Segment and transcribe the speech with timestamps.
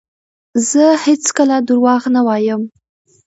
[0.69, 2.61] زه هیڅکله درواغ نه وایم.